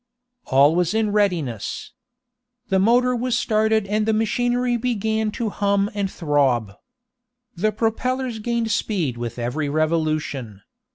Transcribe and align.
All 0.45 0.73
was 0.73 0.95
in 0.95 1.11
readiness. 1.11 1.91
The 2.69 2.79
motor 2.79 3.15
was 3.15 3.37
started 3.37 3.85
and 3.85 4.07
the 4.07 4.13
machinery 4.17 4.75
began 4.75 5.29
to 5.33 5.51
hum 5.51 5.91
and 5.93 6.09
throb. 6.09 6.71
The 7.55 7.71
propellers 7.71 8.39
gained 8.39 8.71
speed 8.71 9.15
with 9.15 9.37
every 9.37 9.69
revolution. 9.69 10.63